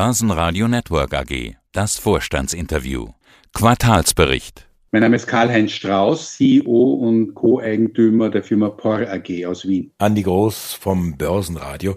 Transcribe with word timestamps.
Börsenradio 0.00 0.68
Network 0.68 1.12
AG. 1.12 1.56
Das 1.72 1.98
Vorstandsinterview. 1.98 3.08
Quartalsbericht. 3.52 4.68
Mein 4.92 5.02
Name 5.02 5.16
ist 5.16 5.26
Karl-Heinz 5.26 5.72
Strauß, 5.72 6.36
CEO 6.36 6.92
und 7.00 7.34
Co-Eigentümer 7.34 8.30
der 8.30 8.44
Firma 8.44 8.68
POR 8.68 9.00
AG 9.08 9.44
aus 9.46 9.66
Wien. 9.66 9.90
Andi 9.98 10.22
Groß 10.22 10.74
vom 10.74 11.16
Börsenradio. 11.16 11.96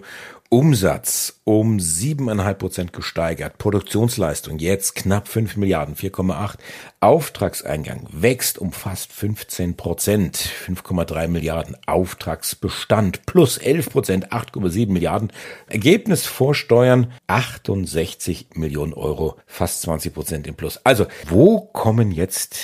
Umsatz 0.52 1.40
um 1.44 1.80
siebeneinhalb 1.80 2.58
Prozent 2.58 2.92
gesteigert, 2.92 3.56
Produktionsleistung 3.56 4.58
jetzt 4.58 4.94
knapp 4.94 5.26
fünf 5.26 5.56
Milliarden, 5.56 5.96
4,8. 5.96 6.58
Auftragseingang 7.00 8.06
wächst 8.12 8.58
um 8.58 8.70
fast 8.70 9.14
15 9.14 9.78
Prozent, 9.78 10.36
5,3 10.36 11.28
Milliarden. 11.28 11.74
Auftragsbestand 11.86 13.24
plus 13.24 13.56
11 13.56 13.88
Prozent, 13.88 14.30
8,7 14.30 14.92
Milliarden. 14.92 15.32
Ergebnis 15.68 16.26
vor 16.26 16.54
Steuern 16.54 17.10
68 17.28 18.48
Millionen 18.52 18.92
Euro, 18.92 19.36
fast 19.46 19.80
20 19.80 20.12
Prozent 20.12 20.46
im 20.46 20.54
Plus. 20.54 20.84
Also, 20.84 21.06
wo 21.30 21.60
kommen 21.60 22.10
jetzt 22.10 22.58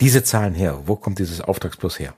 diese 0.00 0.22
Zahlen 0.22 0.54
her? 0.54 0.82
Wo 0.86 0.94
kommt 0.94 1.18
dieses 1.18 1.40
Auftragsplus 1.40 1.98
her? 1.98 2.14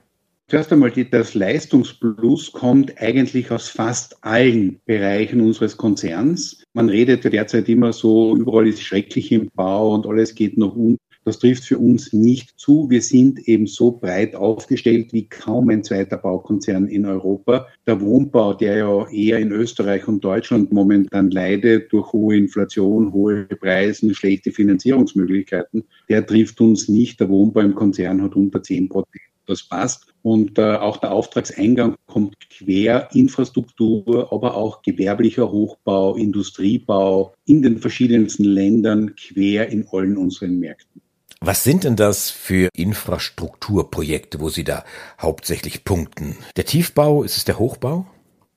Zuerst 0.49 0.71
einmal, 0.71 0.91
das 0.91 1.33
Leistungsplus 1.33 2.53
kommt 2.53 3.01
eigentlich 3.01 3.51
aus 3.51 3.67
fast 3.67 4.23
allen 4.23 4.79
Bereichen 4.85 5.41
unseres 5.41 5.75
Konzerns. 5.75 6.63
Man 6.71 6.87
redet 6.87 7.25
ja 7.25 7.29
derzeit 7.29 7.67
immer 7.67 7.91
so, 7.91 8.33
überall 8.37 8.65
ist 8.65 8.81
schrecklich 8.81 9.33
im 9.33 9.51
Bau 9.55 9.93
und 9.93 10.07
alles 10.07 10.35
geht 10.35 10.57
noch 10.57 10.73
um. 10.73 10.97
Das 11.25 11.39
trifft 11.39 11.65
für 11.65 11.77
uns 11.77 12.13
nicht 12.13 12.57
zu. 12.57 12.89
Wir 12.89 13.01
sind 13.01 13.45
eben 13.49 13.67
so 13.67 13.91
breit 13.91 14.35
aufgestellt 14.35 15.11
wie 15.11 15.27
kaum 15.27 15.67
ein 15.69 15.83
zweiter 15.83 16.15
Baukonzern 16.15 16.87
in 16.87 17.05
Europa. 17.05 17.67
Der 17.85 17.99
Wohnbau, 17.99 18.53
der 18.53 18.77
ja 18.77 19.09
eher 19.09 19.39
in 19.39 19.51
Österreich 19.51 20.07
und 20.07 20.23
Deutschland 20.23 20.71
momentan 20.71 21.29
leidet 21.29 21.91
durch 21.91 22.13
hohe 22.13 22.37
Inflation, 22.37 23.11
hohe 23.11 23.43
Preise, 23.47 24.15
schlechte 24.15 24.53
Finanzierungsmöglichkeiten, 24.53 25.83
der 26.07 26.25
trifft 26.25 26.61
uns 26.61 26.87
nicht. 26.87 27.19
Der 27.19 27.27
Wohnbau 27.27 27.59
im 27.59 27.75
Konzern 27.75 28.21
hat 28.21 28.37
unter 28.37 28.63
10 28.63 28.87
Prozent 28.87 29.26
das 29.47 29.63
passt. 29.63 30.13
Und 30.21 30.59
äh, 30.59 30.75
auch 30.75 30.97
der 30.97 31.11
Auftragseingang 31.11 31.95
kommt 32.05 32.35
quer, 32.49 33.09
Infrastruktur, 33.13 34.31
aber 34.31 34.55
auch 34.55 34.81
gewerblicher 34.81 35.49
Hochbau, 35.51 36.15
Industriebau 36.15 37.33
in 37.45 37.61
den 37.61 37.79
verschiedensten 37.79 38.43
Ländern, 38.43 39.15
quer 39.15 39.69
in 39.69 39.87
allen 39.91 40.17
unseren 40.17 40.59
Märkten. 40.59 41.01
Was 41.39 41.63
sind 41.63 41.83
denn 41.83 41.95
das 41.95 42.31
für 42.31 42.69
Infrastrukturprojekte, 42.75 44.39
wo 44.39 44.49
Sie 44.49 44.63
da 44.63 44.83
hauptsächlich 45.21 45.83
punkten? 45.83 46.35
Der 46.55 46.65
Tiefbau, 46.65 47.23
ist 47.23 47.37
es 47.37 47.45
der 47.45 47.59
Hochbau? 47.59 48.07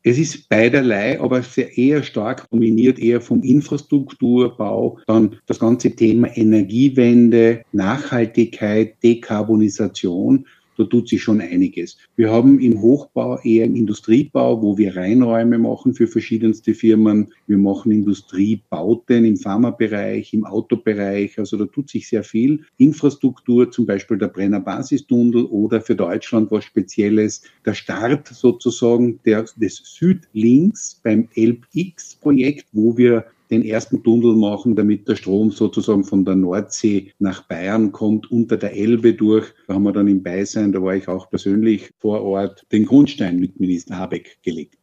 Es 0.02 0.16
ist 0.16 0.48
beiderlei, 0.48 1.20
aber 1.20 1.42
sehr 1.42 1.77
eher 1.77 2.02
stark 2.02 2.48
dominiert, 2.50 2.98
eher 2.98 3.20
vom 3.20 3.42
Infrastrukturbau, 3.42 4.98
dann 5.06 5.36
das 5.44 5.58
ganze 5.58 5.94
Thema 5.94 6.34
Energiewende, 6.34 7.62
Nachhaltigkeit, 7.72 9.02
Dekarbonisation 9.02 10.46
da 10.81 10.86
tut 10.86 11.09
sich 11.09 11.23
schon 11.23 11.42
einiges. 11.42 11.98
Wir 12.17 12.31
haben 12.31 12.59
im 12.59 12.81
Hochbau 12.81 13.39
eher 13.41 13.67
im 13.67 13.77
Industriebau, 13.77 14.62
wo 14.62 14.78
wir 14.78 14.97
Reinräume 14.97 15.59
machen 15.59 15.92
für 15.92 16.06
verschiedenste 16.06 16.73
Firmen. 16.73 17.33
Wir 17.47 17.59
machen 17.59 17.92
Industriebauten 17.92 19.27
im 19.27 19.36
Pharmabereich, 19.36 20.33
im 20.33 20.47
Autobereich. 20.47 21.39
Also 21.39 21.58
da 21.58 21.67
tut 21.67 21.91
sich 21.91 22.08
sehr 22.08 22.25
viel. 22.25 22.64
Infrastruktur, 22.78 23.70
zum 23.70 23.84
Beispiel 23.84 24.17
der 24.17 24.28
Brenner 24.28 24.61
Basistunnel 24.61 25.45
oder 25.45 25.83
für 25.83 25.95
Deutschland 25.95 26.51
was 26.51 26.64
Spezielles. 26.64 27.42
Der 27.67 27.75
Start 27.75 28.28
sozusagen 28.28 29.20
der, 29.27 29.45
des 29.56 29.83
Südlinks 29.84 30.98
beim 31.05 31.28
ElbX-Projekt, 31.34 32.69
wo 32.73 32.97
wir 32.97 33.27
den 33.50 33.64
ersten 33.64 34.02
Tunnel 34.02 34.36
machen, 34.36 34.76
damit 34.76 35.08
der 35.08 35.16
Strom 35.16 35.50
sozusagen 35.50 36.04
von 36.04 36.24
der 36.24 36.36
Nordsee 36.36 37.12
nach 37.18 37.42
Bayern 37.42 37.92
kommt, 37.92 38.30
unter 38.30 38.56
der 38.56 38.76
Elbe 38.76 39.14
durch. 39.14 39.46
Da 39.66 39.74
haben 39.74 39.82
wir 39.82 39.92
dann 39.92 40.08
im 40.08 40.22
Beisein, 40.22 40.72
da 40.72 40.82
war 40.82 40.94
ich 40.94 41.08
auch 41.08 41.30
persönlich 41.30 41.90
vor 41.98 42.22
Ort, 42.22 42.64
den 42.72 42.86
Grundstein 42.86 43.39
mit 43.39 43.58
Minister 43.58 43.96
Habeck 43.96 44.39
gelegt. 44.42 44.78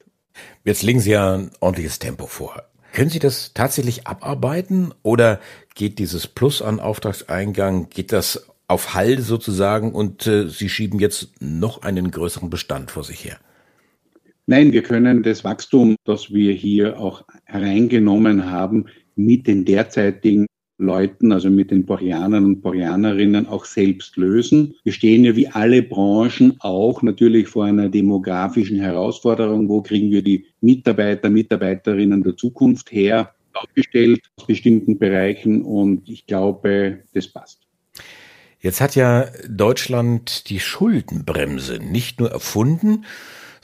Jetzt 0.64 0.84
legen 0.84 1.00
Sie 1.00 1.12
ja 1.12 1.36
ein 1.36 1.52
ordentliches 1.60 2.00
Tempo 2.00 2.28
vor. 2.28 2.64
Können 2.94 3.10
Sie 3.10 3.20
das 3.20 3.54
tatsächlich 3.54 4.08
abarbeiten 4.08 4.94
oder 5.04 5.40
geht 5.76 6.00
dieses 6.00 6.28
Plus 6.28 6.62
an 6.62 6.80
Auftragseingang, 6.80 7.90
geht 7.90 8.12
das 8.12 8.48
auf 8.68 8.94
Hall 8.94 9.20
sozusagen 9.20 9.94
und 9.94 10.28
äh, 10.28 10.50
Sie 10.50 10.70
schieben 10.70 11.00
jetzt 11.00 11.30
noch 11.40 11.84
einen 11.84 12.12
größeren 12.12 12.50
Bestand 12.50 12.92
vor 12.92 13.04
sich 13.04 13.24
her? 13.24 13.38
Nein, 14.50 14.72
wir 14.72 14.82
können 14.82 15.24
das 15.24 15.44
Wachstum, 15.44 15.98
das 16.06 16.34
wir 16.34 16.54
hier 16.54 17.02
auch 17.02 17.26
hereingenommen 17.44 18.50
haben, 18.50 18.86
mit 19.18 19.46
den 19.46 19.66
derzeitigen 19.66 20.46
Leuten, 20.78 21.34
also 21.34 21.50
mit 21.50 21.70
den 21.70 21.86
Boreanern 21.86 22.46
und 22.46 22.62
Boreanerinnen 22.62 23.46
auch 23.48 23.66
selbst 23.66 24.16
lösen. 24.16 24.76
Wir 24.86 24.94
stehen 24.94 25.26
ja 25.26 25.36
wie 25.36 25.50
alle 25.50 25.84
Branchen 25.84 26.56
auch 26.60 27.02
natürlich 27.02 27.50
vor 27.50 27.66
einer 27.66 27.90
demografischen 27.90 28.80
Herausforderung. 28.80 29.68
Wo 29.68 29.82
kriegen 29.82 30.12
wir 30.12 30.22
die 30.22 30.46
Mitarbeiter, 30.62 31.30
Mitarbeiterinnen 31.30 32.24
der 32.24 32.38
Zukunft 32.38 32.90
her? 32.94 33.34
Aufgestellt 33.52 34.22
aus 34.38 34.48
bestimmten 34.48 34.98
Bereichen 34.98 35.62
und 35.62 36.08
ich 36.08 36.26
glaube, 36.26 37.00
das 37.14 37.28
passt. 37.28 37.68
Jetzt 38.62 38.80
hat 38.80 38.96
ja 38.96 39.26
Deutschland 39.50 40.50
die 40.50 40.62
Schuldenbremse 40.62 41.80
nicht 41.80 42.22
nur 42.22 42.32
erfunden, 42.32 43.04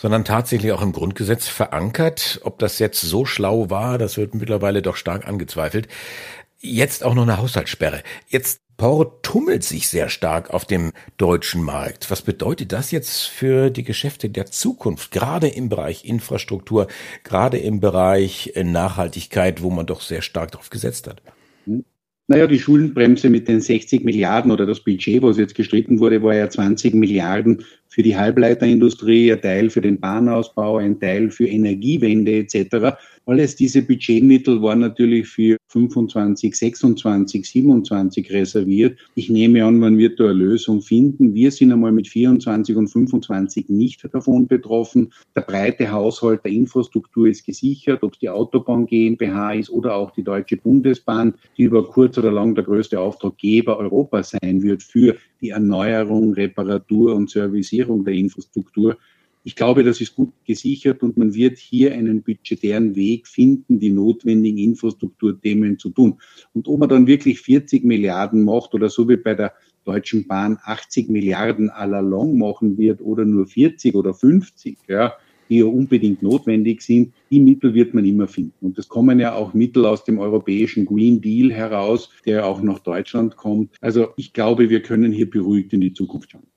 sondern 0.04 0.26
tatsächlich 0.26 0.74
auch 0.74 0.82
im 0.82 0.92
Grundgesetz 0.92 1.48
verankert. 1.48 2.42
Ob 2.44 2.60
das 2.60 2.78
jetzt 2.78 3.00
so 3.00 3.24
schlau 3.24 3.70
war, 3.70 3.98
das 3.98 4.18
wird 4.18 4.36
mittlerweile 4.36 4.82
doch 4.82 4.98
stark 4.98 5.30
angezweifelt. 5.30 5.88
Jetzt 6.60 7.06
auch 7.06 7.16
noch 7.16 7.24
eine 7.24 7.38
Haushaltssperre. 7.38 8.04
Jetzt 8.28 8.60
Port 8.76 9.24
tummelt 9.24 9.64
sich 9.64 9.88
sehr 9.88 10.10
stark 10.10 10.50
auf 10.50 10.66
dem 10.66 10.92
deutschen 11.16 11.64
Markt. 11.64 12.12
Was 12.12 12.22
bedeutet 12.22 12.74
das 12.74 12.92
jetzt 12.92 13.22
für 13.28 13.70
die 13.70 13.86
Geschäfte 13.86 14.30
der 14.30 14.48
Zukunft, 14.48 15.12
gerade 15.12 15.48
im 15.48 15.70
Bereich 15.70 16.04
Infrastruktur, 16.04 16.88
gerade 17.24 17.58
im 17.58 17.80
Bereich 17.80 18.52
Nachhaltigkeit, 18.62 19.62
wo 19.62 19.70
man 19.70 19.86
doch 19.86 20.02
sehr 20.02 20.22
stark 20.22 20.52
darauf 20.52 20.70
gesetzt 20.70 21.08
hat? 21.08 21.22
Naja, 22.28 22.48
die 22.48 22.60
Schuldenbremse 22.60 23.30
mit 23.30 23.48
den 23.48 23.60
60 23.62 24.04
Milliarden 24.04 24.52
oder 24.52 24.66
das 24.66 24.80
Budget, 24.80 25.22
was 25.22 25.38
jetzt 25.38 25.56
gestritten 25.56 26.00
wurde, 26.00 26.24
war 26.24 26.34
ja 26.34 26.50
20 26.50 26.94
Milliarden 26.94 27.64
für 27.94 28.02
die 28.02 28.18
Halbleiterindustrie, 28.18 29.32
ein 29.32 29.42
Teil 29.42 29.70
für 29.70 29.82
den 29.82 30.00
Bahnausbau, 30.00 30.78
ein 30.78 31.00
Teil 31.00 31.30
für 31.30 31.46
Energiewende 31.46 32.38
etc. 32.40 32.98
Alles 33.28 33.56
diese 33.56 33.84
Budgetmittel 33.84 34.62
waren 34.64 34.80
natürlich 34.80 35.28
für 35.28 35.58
25, 35.68 36.56
26, 36.56 37.48
27 37.48 38.32
reserviert. 38.32 39.00
Ich 39.14 39.30
nehme 39.30 39.64
an, 39.64 39.78
man 39.78 39.98
wird 39.98 40.20
da 40.20 40.26
eine 40.26 40.34
Lösung 40.34 40.82
finden. 40.82 41.36
Wir 41.36 41.52
sind 41.52 41.72
einmal 41.72 41.92
mit 41.92 42.08
24 42.08 42.76
und 42.76 42.88
25 42.88 43.70
nicht 43.70 44.04
davon 44.12 44.48
betroffen. 44.48 45.14
Der 45.36 45.42
breite 45.42 45.92
Haushalt 45.92 46.44
der 46.44 46.52
Infrastruktur 46.52 47.28
ist 47.28 47.46
gesichert, 47.46 48.02
ob 48.02 48.14
es 48.14 48.20
die 48.20 48.30
Autobahn 48.30 48.88
GmbH 48.88 49.54
ist 49.54 49.70
oder 49.70 49.96
auch 49.96 50.12
die 50.12 50.24
Deutsche 50.24 50.58
Bundesbahn, 50.58 51.36
die 51.58 51.64
über 51.64 51.88
kurz 51.88 52.18
oder 52.18 52.32
lang 52.32 52.56
der 52.56 52.64
größte 52.64 53.00
Auftraggeber 53.00 53.78
Europas 53.78 54.32
sein 54.42 54.64
wird 54.64 54.82
für 54.82 55.16
die 55.42 55.50
Erneuerung, 55.50 56.34
Reparatur 56.34 57.16
und 57.16 57.30
Servicierung 57.30 57.83
der 57.86 58.14
Infrastruktur. 58.14 58.98
Ich 59.46 59.56
glaube, 59.56 59.84
das 59.84 60.00
ist 60.00 60.16
gut 60.16 60.32
gesichert 60.46 61.04
und 61.04 61.18
man 61.18 61.34
wird 61.34 61.58
hier 61.58 61.94
einen 61.94 62.24
budgetären 62.24 62.96
Weg 62.96 63.28
finden, 63.28 63.80
die 63.80 63.90
notwendigen 63.90 64.58
Infrastrukturthemen 64.58 65.78
zu 65.78 65.90
tun. 65.90 66.16
Und 66.54 66.68
ob 66.70 66.80
man 66.80 66.88
dann 66.88 67.08
wirklich 67.08 67.42
40 67.42 67.84
Milliarden 67.84 68.46
macht 68.46 68.74
oder 68.74 68.90
so 68.90 69.10
wie 69.10 69.18
bei 69.18 69.34
der 69.34 69.54
Deutschen 69.84 70.28
Bahn 70.28 70.58
80 70.64 71.10
Milliarden 71.10 71.70
à 71.70 71.86
la 71.86 72.00
long 72.00 72.38
machen 72.38 72.78
wird 72.78 73.02
oder 73.02 73.26
nur 73.26 73.46
40 73.46 73.96
oder 73.96 74.14
50, 74.14 74.78
ja, 74.88 75.14
die 75.50 75.58
ja 75.58 75.66
unbedingt 75.66 76.24
notwendig 76.24 76.82
sind, 76.82 77.14
die 77.30 77.42
Mittel 77.42 77.74
wird 77.74 77.94
man 77.94 78.06
immer 78.06 78.28
finden. 78.28 78.54
Und 78.62 78.78
es 78.80 78.88
kommen 78.88 79.20
ja 79.20 79.36
auch 79.36 79.54
Mittel 79.54 79.86
aus 79.86 80.06
dem 80.06 80.20
europäischen 80.20 80.86
Green 80.86 81.20
Deal 81.20 81.52
heraus, 81.52 82.10
der 82.26 82.46
auch 82.48 82.62
nach 82.62 82.80
Deutschland 82.80 83.36
kommt. 83.36 83.72
Also 83.82 84.08
ich 84.16 84.32
glaube, 84.32 84.70
wir 84.70 84.82
können 84.82 85.12
hier 85.12 85.30
beruhigt 85.30 85.74
in 85.74 85.82
die 85.82 85.94
Zukunft 85.94 86.32
schauen. 86.32 86.48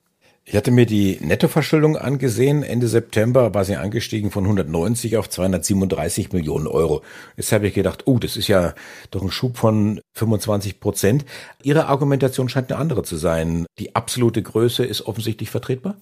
Ich 0.49 0.55
hatte 0.55 0.71
mir 0.71 0.85
die 0.85 1.17
Nettoverschuldung 1.19 1.97
angesehen. 1.97 2.63
Ende 2.63 2.87
September 2.87 3.53
war 3.53 3.65
sie 3.65 3.75
angestiegen 3.75 4.31
von 4.31 4.45
190 4.45 5.17
auf 5.17 5.29
237 5.29 6.31
Millionen 6.31 6.67
Euro. 6.67 7.01
Jetzt 7.35 7.51
habe 7.51 7.67
ich 7.67 7.73
gedacht, 7.73 8.03
oh, 8.07 8.17
das 8.17 8.37
ist 8.37 8.47
ja 8.47 8.73
doch 9.11 9.21
ein 9.21 9.29
Schub 9.29 9.57
von 9.57 9.99
25 10.13 10.79
Prozent. 10.79 11.25
Ihre 11.63 11.87
Argumentation 11.87 12.47
scheint 12.47 12.71
eine 12.71 12.79
andere 12.79 13.03
zu 13.03 13.17
sein. 13.17 13.65
Die 13.77 13.93
absolute 13.93 14.41
Größe 14.41 14.85
ist 14.85 15.01
offensichtlich 15.01 15.49
vertretbar? 15.49 15.97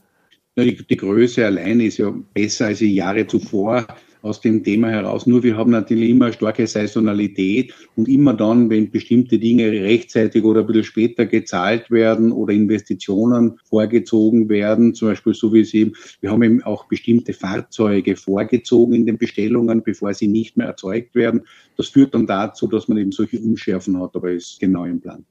Die, 0.55 0.75
die 0.75 0.97
Größe 0.97 1.43
allein 1.43 1.79
ist 1.79 1.97
ja 1.97 2.13
besser 2.35 2.67
als 2.67 2.77
die 2.77 2.93
Jahre 2.93 3.25
zuvor. 3.25 3.87
Aus 4.25 4.41
dem 4.41 4.63
Thema 4.63 4.89
heraus. 4.89 5.27
Nur 5.27 5.43
wir 5.43 5.55
haben 5.55 5.71
natürlich 5.71 6.09
immer 6.09 6.33
starke 6.33 6.65
Saisonalität 6.65 7.73
und 7.95 8.09
immer 8.09 8.33
dann, 8.33 8.71
wenn 8.71 8.89
bestimmte 8.89 9.37
Dinge 9.37 9.71
rechtzeitig 9.71 10.43
oder 10.43 10.61
ein 10.61 10.67
bisschen 10.67 10.83
später 10.83 11.27
gezahlt 11.27 11.91
werden 11.91 12.31
oder 12.31 12.51
Investitionen 12.51 13.59
vorgezogen 13.69 14.49
werden, 14.49 14.95
zum 14.95 15.09
Beispiel 15.09 15.35
so 15.35 15.53
wie 15.53 15.61
es 15.61 15.73
eben, 15.75 15.93
wir 16.21 16.31
haben 16.31 16.41
eben 16.41 16.63
auch 16.63 16.85
bestimmte 16.87 17.33
Fahrzeuge 17.33 18.15
vorgezogen 18.15 18.95
in 18.95 19.05
den 19.05 19.19
Bestellungen, 19.19 19.83
bevor 19.83 20.13
sie 20.13 20.27
nicht 20.27 20.57
mehr 20.57 20.67
erzeugt 20.67 21.13
werden. 21.13 21.41
Das 21.77 21.89
führt 21.89 22.15
dann 22.15 22.25
dazu, 22.25 22.67
dass 22.67 22.87
man 22.87 22.97
eben 22.97 23.11
solche 23.11 23.39
Unschärfen 23.39 24.01
hat, 24.01 24.15
aber 24.15 24.31
ist 24.31 24.59
genau 24.59 24.85
im 24.85 24.99
Plan. 24.99 25.23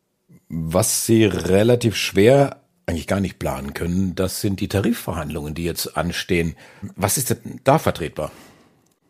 Was 0.48 1.06
Sie 1.06 1.24
relativ 1.24 1.96
schwer 1.96 2.60
eigentlich 2.86 3.06
gar 3.06 3.20
nicht 3.20 3.38
planen 3.38 3.74
können, 3.74 4.14
das 4.14 4.40
sind 4.40 4.60
die 4.60 4.68
Tarifverhandlungen, 4.68 5.54
die 5.54 5.64
jetzt 5.64 5.96
anstehen. 5.96 6.54
Was 6.96 7.18
ist 7.18 7.30
denn 7.30 7.60
da 7.64 7.78
vertretbar? 7.78 8.30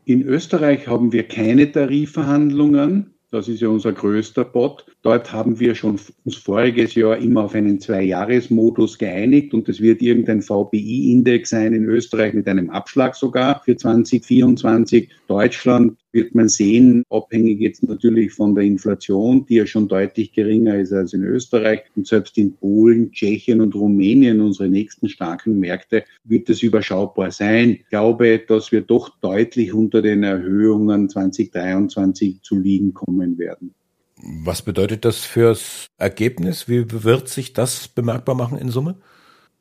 In 0.07 0.23
Österreich 0.23 0.87
haben 0.87 1.13
wir 1.13 1.27
keine 1.27 1.73
Tarifverhandlungen. 1.73 3.15
Das 3.31 3.49
ist 3.49 3.63
ja 3.63 3.69
unser 3.69 3.93
größter 3.93 4.45
Bot. 4.45 4.85
Dort 5.01 5.33
haben 5.33 5.59
wir 5.59 5.75
schon 5.75 5.99
uns 6.25 6.37
voriges 6.37 6.95
Jahr 6.95 7.17
immer 7.17 7.45
auf 7.45 7.55
einen 7.55 7.81
Zwei-Jahres-Modus 7.81 8.99
geeinigt 8.99 9.55
und 9.55 9.69
es 9.69 9.81
wird 9.81 10.03
irgendein 10.03 10.43
VBI-Index 10.43 11.49
sein 11.49 11.73
in 11.73 11.87
Österreich 11.87 12.35
mit 12.35 12.47
einem 12.47 12.69
Abschlag 12.69 13.15
sogar 13.15 13.63
für 13.65 13.77
2024. 13.77 15.09
Deutschland 15.27 15.99
wird 16.15 16.35
man 16.35 16.49
sehen, 16.49 17.05
abhängig 17.11 17.61
jetzt 17.61 17.83
natürlich 17.83 18.33
von 18.33 18.55
der 18.55 18.65
Inflation, 18.65 19.45
die 19.47 19.57
ja 19.57 19.67
schon 19.67 19.89
deutlich 19.89 20.33
geringer 20.33 20.79
ist 20.79 20.93
als 20.93 21.13
in 21.13 21.25
Österreich. 21.25 21.83
Und 21.97 22.07
selbst 22.07 22.39
in 22.39 22.55
Polen, 22.55 23.11
Tschechien 23.13 23.61
und 23.61 23.75
Rumänien, 23.75 24.41
unsere 24.41 24.69
nächsten 24.69 25.09
starken 25.09 25.59
Märkte, 25.59 26.05
wird 26.23 26.49
es 26.49 26.63
überschaubar 26.63 27.33
sein. 27.33 27.71
Ich 27.71 27.89
glaube, 27.89 28.39
dass 28.39 28.73
wir 28.73 28.81
doch 28.81 29.11
deutlich 29.21 29.75
unter 29.75 30.01
den 30.01 30.23
Erhöhungen 30.23 31.09
2023 31.09 32.41
zu 32.43 32.59
liegen 32.59 32.95
kommen 32.95 33.37
werden. 33.37 33.75
Was 34.17 34.63
bedeutet 34.63 35.05
das 35.05 35.25
fürs 35.25 35.89
Ergebnis? 35.99 36.69
Wie 36.69 36.87
wird 37.05 37.29
sich 37.29 37.53
das 37.53 37.89
bemerkbar 37.89 38.35
machen 38.35 38.57
in 38.57 38.71
Summe? 38.71 38.97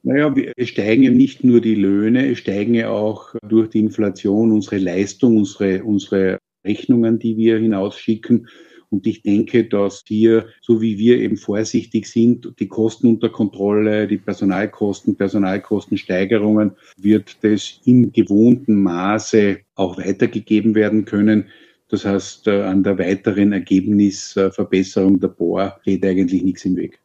Naja, 0.03 0.35
es 0.57 0.69
steigen 0.69 1.03
ja 1.03 1.11
nicht 1.11 1.45
nur 1.45 1.61
die 1.61 1.75
Löhne, 1.75 2.29
es 2.29 2.39
steigen 2.39 2.73
ja 2.73 2.89
auch 2.89 3.35
durch 3.47 3.69
die 3.69 3.79
Inflation 3.79 4.51
unsere 4.51 4.77
Leistung, 4.77 5.37
unsere, 5.37 5.83
unsere 5.83 6.39
Rechnungen, 6.65 7.19
die 7.19 7.37
wir 7.37 7.57
hinausschicken. 7.57 8.49
Und 8.89 9.07
ich 9.07 9.23
denke, 9.23 9.63
dass 9.63 10.03
hier, 10.05 10.47
so 10.61 10.81
wie 10.81 10.97
wir 10.97 11.19
eben 11.19 11.37
vorsichtig 11.37 12.05
sind, 12.05 12.53
die 12.59 12.67
Kosten 12.67 13.07
unter 13.07 13.29
Kontrolle, 13.29 14.07
die 14.07 14.17
Personalkosten, 14.17 15.15
Personalkostensteigerungen, 15.15 16.73
wird 16.97 17.37
das 17.41 17.79
im 17.85 18.11
gewohnten 18.11 18.83
Maße 18.83 19.59
auch 19.75 19.97
weitergegeben 19.97 20.75
werden 20.75 21.05
können. 21.05 21.45
Das 21.87 22.05
heißt, 22.05 22.47
äh, 22.47 22.61
an 22.63 22.83
der 22.83 22.99
weiteren 22.99 23.53
Ergebnisverbesserung 23.53 25.19
der 25.19 25.29
Bohr 25.29 25.77
steht 25.81 26.05
eigentlich 26.05 26.43
nichts 26.43 26.65
im 26.65 26.75
Weg. 26.75 26.99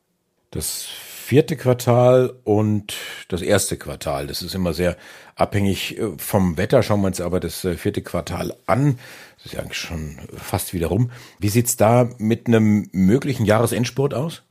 Das 0.51 0.89
vierte 1.29 1.57
Quartal 1.57 2.33
und 2.45 2.95
das 3.29 3.43
erste 3.43 3.77
Quartal, 3.77 4.27
das 4.29 4.41
ist 4.41 4.55
immer 4.55 4.73
sehr 4.73 4.97
abhängig 5.35 5.99
äh, 5.99 6.13
vom 6.17 6.57
Wetter. 6.57 6.83
Schauen 6.83 7.03
wir 7.03 7.09
uns 7.09 7.21
aber 7.21 7.39
das 7.39 7.67
äh, 7.67 7.75
vierte 7.75 8.01
Quartal 8.01 8.55
an. 8.65 8.97
Das 9.37 9.45
ist 9.45 9.53
ja 9.53 9.61
eigentlich 9.61 9.77
schon 9.77 10.17
fast 10.35 10.73
wieder 10.73 10.87
rum. 10.87 11.11
Wie 11.39 11.51
sieht's 11.51 11.77
da 11.77 12.09
mit 12.17 12.47
einem 12.47 12.89
möglichen 12.93 13.45
Jahresendspurt 13.45 14.15
aus? 14.15 14.43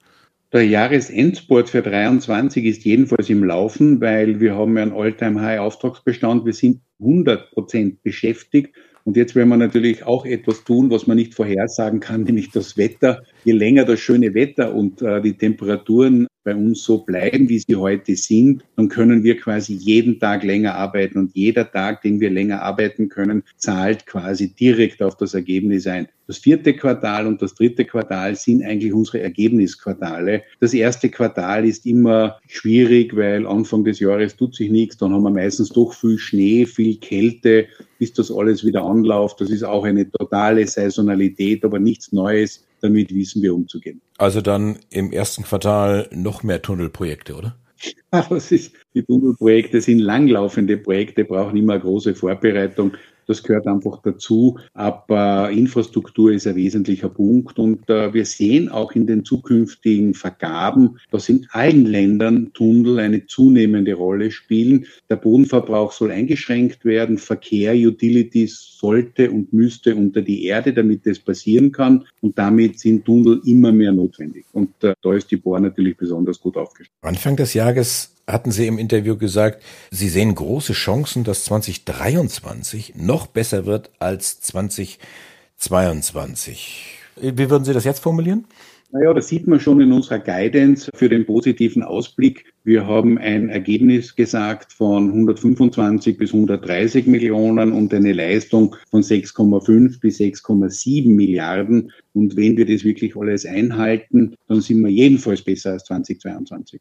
Der 0.53 0.67
Jahresendsport 0.67 1.71
für 1.71 1.81
23 1.81 2.63
ist 2.65 2.85
jedenfalls 2.85 3.27
im 3.31 3.43
Laufen, 3.43 3.99
weil 3.99 4.39
wir 4.39 4.53
haben 4.53 4.77
ja 4.77 4.83
einen 4.83 4.93
All-Time-High-Auftragsbestand. 4.93 6.45
Wir 6.45 6.53
sind 6.53 6.81
100 6.99 7.49
Prozent 7.53 8.03
beschäftigt 8.03 8.75
und 9.03 9.17
jetzt 9.17 9.35
werden 9.35 9.49
wir 9.49 9.57
natürlich 9.57 10.03
auch 10.03 10.25
etwas 10.25 10.63
tun, 10.63 10.91
was 10.91 11.07
man 11.07 11.15
nicht 11.15 11.33
vorhersagen 11.33 12.01
kann, 12.01 12.23
nämlich 12.25 12.51
das 12.51 12.77
Wetter. 12.77 13.23
Je 13.43 13.53
länger 13.53 13.85
das 13.85 13.99
schöne 13.99 14.33
Wetter 14.33 14.73
und 14.73 15.01
äh, 15.01 15.21
die 15.21 15.33
Temperaturen 15.33 16.27
bei 16.47 16.55
uns 16.55 16.81
so 16.81 16.99
bleiben, 16.99 17.49
wie 17.49 17.59
sie 17.59 17.75
heute 17.75 18.15
sind, 18.15 18.63
dann 18.77 18.87
können 18.87 19.21
wir 19.21 19.37
quasi 19.37 19.73
jeden 19.73 20.17
Tag 20.17 20.45
länger 20.45 20.75
arbeiten 20.75 21.17
und 21.17 21.35
jeder 21.35 21.69
Tag, 21.69 22.01
den 22.03 22.21
wir 22.21 22.29
länger 22.29 22.61
arbeiten 22.61 23.09
können, 23.09 23.43
zahlt 23.57 24.05
quasi 24.05 24.53
direkt 24.53 25.01
auf 25.01 25.17
das 25.17 25.33
Ergebnis 25.33 25.87
ein. 25.87 26.07
Das 26.25 26.37
vierte 26.37 26.73
Quartal 26.73 27.27
und 27.27 27.41
das 27.41 27.53
dritte 27.53 27.83
Quartal 27.83 28.35
sind 28.35 28.63
eigentlich 28.63 28.93
unsere 28.93 29.19
Ergebnisquartale. 29.19 30.41
Das 30.61 30.73
erste 30.73 31.09
Quartal 31.09 31.65
ist 31.65 31.85
immer 31.85 32.37
schwierig, 32.47 33.13
weil 33.13 33.45
Anfang 33.45 33.83
des 33.83 33.99
Jahres 33.99 34.37
tut 34.37 34.55
sich 34.55 34.71
nichts, 34.71 34.95
dann 34.95 35.11
haben 35.11 35.23
wir 35.23 35.29
meistens 35.29 35.67
doch 35.67 35.93
viel 35.93 36.17
Schnee, 36.17 36.65
viel 36.65 36.95
Kälte, 36.95 37.67
bis 37.99 38.13
das 38.13 38.31
alles 38.31 38.65
wieder 38.65 38.85
anläuft. 38.85 39.41
Das 39.41 39.49
ist 39.49 39.63
auch 39.63 39.83
eine 39.83 40.09
totale 40.09 40.65
Saisonalität, 40.65 41.65
aber 41.65 41.77
nichts 41.79 42.13
Neues 42.13 42.63
damit 42.81 43.13
wissen 43.13 43.41
wir 43.41 43.53
umzugehen. 43.53 44.01
Also 44.17 44.41
dann 44.41 44.79
im 44.89 45.11
ersten 45.11 45.43
Quartal 45.43 46.09
noch 46.11 46.43
mehr 46.43 46.61
Tunnelprojekte, 46.61 47.35
oder? 47.35 47.57
Das 48.11 48.51
ist, 48.51 48.73
die 48.93 49.03
Tunnelprojekte 49.03 49.81
sind 49.81 49.99
langlaufende 49.99 50.77
Projekte, 50.77 51.25
brauchen 51.25 51.57
immer 51.57 51.77
große 51.77 52.15
Vorbereitung. 52.15 52.93
Das 53.27 53.43
gehört 53.43 53.67
einfach 53.67 54.01
dazu. 54.01 54.57
Aber 54.73 55.51
Infrastruktur 55.51 56.31
ist 56.31 56.47
ein 56.47 56.55
wesentlicher 56.55 57.09
Punkt. 57.09 57.59
Und 57.59 57.89
äh, 57.89 58.13
wir 58.13 58.25
sehen 58.25 58.69
auch 58.69 58.93
in 58.93 59.05
den 59.05 59.25
zukünftigen 59.25 60.13
Vergaben, 60.13 60.97
dass 61.11 61.29
in 61.29 61.47
allen 61.51 61.85
Ländern 61.85 62.51
Tunnel 62.53 62.99
eine 62.99 63.25
zunehmende 63.27 63.93
Rolle 63.93 64.31
spielen. 64.31 64.85
Der 65.09 65.17
Bodenverbrauch 65.17 65.91
soll 65.91 66.11
eingeschränkt 66.11 66.85
werden. 66.85 67.17
Verkehr, 67.17 67.75
Utilities 67.75 68.77
sollte 68.79 69.29
und 69.29 69.53
müsste 69.53 69.95
unter 69.95 70.21
die 70.21 70.45
Erde, 70.45 70.73
damit 70.73 71.05
das 71.05 71.19
passieren 71.19 71.71
kann. 71.71 72.05
Und 72.21 72.37
damit 72.37 72.79
sind 72.79 73.05
Tunnel 73.05 73.41
immer 73.45 73.71
mehr 73.71 73.91
notwendig. 73.91 74.45
Und 74.53 74.83
äh, 74.83 74.93
da 75.01 75.13
ist 75.13 75.29
die 75.31 75.37
Bohr 75.37 75.59
natürlich 75.59 75.97
besonders 75.97 76.39
gut 76.39 76.55
aufgestellt. 76.55 76.95
Anfang 77.01 77.35
des 77.35 77.53
Jahres 77.53 78.16
hatten 78.27 78.51
Sie 78.51 78.67
im 78.67 78.77
Interview 78.77 79.17
gesagt, 79.17 79.63
Sie 79.89 80.09
sehen 80.09 80.35
große 80.35 80.73
Chancen, 80.73 81.23
dass 81.23 81.45
2023 81.45 82.95
noch 82.95 83.27
besser 83.27 83.65
wird 83.65 83.89
als 83.99 84.41
2022. 84.41 86.99
Wie 87.15 87.49
würden 87.49 87.63
Sie 87.63 87.71
das 87.73 87.85
jetzt 87.85 88.01
formulieren? 88.01 88.45
Naja, 88.91 89.13
das 89.13 89.27
sieht 89.27 89.47
man 89.47 89.59
schon 89.59 89.81
in 89.81 89.91
unserer 89.91 90.19
Guidance 90.19 90.89
für 90.95 91.09
den 91.09 91.25
positiven 91.25 91.83
Ausblick. 91.83 92.45
Wir 92.63 92.87
haben 92.87 93.17
ein 93.17 93.49
Ergebnis 93.49 94.15
gesagt 94.15 94.71
von 94.71 95.09
125 95.09 96.17
bis 96.17 96.33
130 96.33 97.05
Millionen 97.05 97.73
und 97.73 97.93
eine 97.93 98.13
Leistung 98.13 98.77
von 98.89 99.01
6,5 99.01 99.99
bis 99.99 100.19
6,7 100.19 101.09
Milliarden. 101.09 101.91
Und 102.13 102.37
wenn 102.37 102.55
wir 102.55 102.65
das 102.65 102.85
wirklich 102.85 103.17
alles 103.17 103.45
einhalten, 103.45 104.35
dann 104.47 104.61
sind 104.61 104.81
wir 104.81 104.89
jedenfalls 104.89 105.41
besser 105.41 105.71
als 105.71 105.83
2022. 105.83 106.79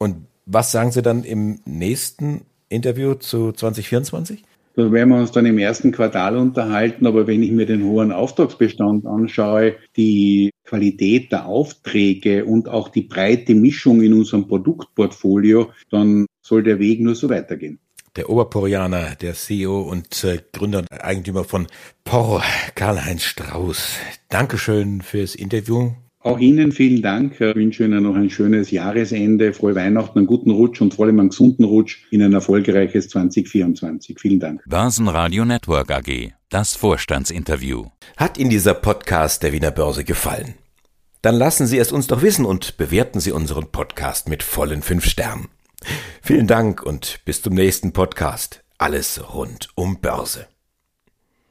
Und 0.00 0.26
was 0.46 0.72
sagen 0.72 0.90
Sie 0.90 1.02
dann 1.02 1.24
im 1.24 1.60
nächsten 1.66 2.42
Interview 2.68 3.14
zu 3.14 3.52
2024? 3.52 4.42
Da 4.76 4.90
werden 4.90 5.10
wir 5.10 5.18
uns 5.18 5.32
dann 5.32 5.46
im 5.46 5.58
ersten 5.58 5.92
Quartal 5.92 6.38
unterhalten, 6.38 7.06
aber 7.06 7.26
wenn 7.26 7.42
ich 7.42 7.50
mir 7.50 7.66
den 7.66 7.84
hohen 7.84 8.12
Auftragsbestand 8.12 9.04
anschaue, 9.04 9.74
die 9.96 10.50
Qualität 10.64 11.32
der 11.32 11.46
Aufträge 11.46 12.44
und 12.44 12.68
auch 12.68 12.88
die 12.88 13.02
breite 13.02 13.54
Mischung 13.54 14.00
in 14.00 14.14
unserem 14.14 14.48
Produktportfolio, 14.48 15.70
dann 15.90 16.26
soll 16.40 16.62
der 16.62 16.78
Weg 16.78 17.00
nur 17.00 17.14
so 17.14 17.28
weitergehen. 17.28 17.78
Der 18.16 18.30
Oberporianer, 18.30 19.16
der 19.20 19.34
CEO 19.34 19.82
und 19.82 20.24
äh, 20.24 20.38
Gründer 20.52 20.78
und 20.78 20.92
Eigentümer 20.92 21.44
von 21.44 21.66
Por, 22.04 22.42
Karl-Heinz 22.74 23.22
Strauß. 23.22 23.98
Dankeschön 24.28 25.02
fürs 25.02 25.34
Interview. 25.34 25.92
Auch 26.22 26.38
Ihnen 26.38 26.70
vielen 26.70 27.00
Dank. 27.00 27.40
Ich 27.40 27.56
wünsche 27.56 27.84
Ihnen 27.84 28.02
noch 28.02 28.14
ein 28.14 28.28
schönes 28.28 28.70
Jahresende, 28.70 29.54
frohe 29.54 29.74
Weihnachten, 29.74 30.18
einen 30.18 30.26
guten 30.26 30.50
Rutsch 30.50 30.82
und 30.82 30.92
vor 30.92 31.06
allem 31.06 31.18
einen 31.18 31.30
gesunden 31.30 31.64
Rutsch 31.64 32.04
in 32.10 32.22
ein 32.22 32.34
erfolgreiches 32.34 33.08
2024. 33.08 34.18
Vielen 34.20 34.38
Dank. 34.38 34.62
Börsenradio 34.66 35.46
Network 35.46 35.90
AG. 35.90 36.32
Das 36.50 36.76
Vorstandsinterview. 36.76 37.86
Hat 38.18 38.36
Ihnen 38.36 38.50
dieser 38.50 38.74
Podcast 38.74 39.42
der 39.42 39.54
Wiener 39.54 39.70
Börse 39.70 40.04
gefallen? 40.04 40.54
Dann 41.22 41.36
lassen 41.36 41.66
Sie 41.66 41.78
es 41.78 41.90
uns 41.90 42.06
doch 42.06 42.20
wissen 42.20 42.44
und 42.44 42.76
bewerten 42.76 43.20
Sie 43.20 43.32
unseren 43.32 43.70
Podcast 43.72 44.28
mit 44.28 44.42
vollen 44.42 44.82
fünf 44.82 45.06
Sternen. 45.06 45.48
Vielen 46.20 46.46
Dank 46.46 46.82
und 46.82 47.20
bis 47.24 47.40
zum 47.40 47.54
nächsten 47.54 47.92
Podcast. 47.92 48.62
Alles 48.76 49.22
rund 49.34 49.70
um 49.74 50.00
Börse. 50.02 50.48